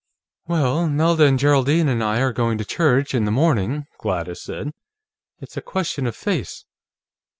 [0.47, 4.71] "Well, Nelda and Geraldine and I are going to church, in the morning," Gladys said.
[5.37, 6.65] "It's a question of face.